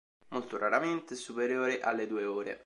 [0.29, 2.59] Molto raramente è superiore alle due ore.